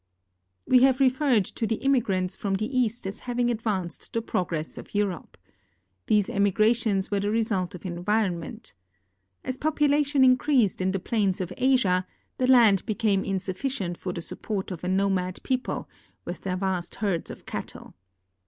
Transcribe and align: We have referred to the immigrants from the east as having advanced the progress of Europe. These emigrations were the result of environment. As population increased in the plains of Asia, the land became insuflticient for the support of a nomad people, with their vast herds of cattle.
We 0.65 0.79
have 0.81 0.99
referred 0.99 1.45
to 1.45 1.67
the 1.67 1.75
immigrants 1.75 2.35
from 2.35 2.55
the 2.55 2.65
east 2.75 3.05
as 3.05 3.19
having 3.29 3.51
advanced 3.51 4.11
the 4.13 4.21
progress 4.23 4.79
of 4.79 4.95
Europe. 4.95 5.37
These 6.07 6.27
emigrations 6.27 7.11
were 7.11 7.19
the 7.19 7.29
result 7.29 7.75
of 7.75 7.85
environment. 7.85 8.73
As 9.43 9.57
population 9.57 10.23
increased 10.23 10.81
in 10.81 10.91
the 10.91 10.99
plains 10.99 11.39
of 11.39 11.53
Asia, 11.55 12.07
the 12.39 12.47
land 12.49 12.83
became 12.87 13.23
insuflticient 13.23 13.95
for 13.95 14.11
the 14.11 14.23
support 14.23 14.71
of 14.71 14.83
a 14.83 14.87
nomad 14.87 15.37
people, 15.43 15.87
with 16.25 16.41
their 16.41 16.57
vast 16.57 16.95
herds 16.95 17.29
of 17.29 17.45
cattle. 17.45 17.93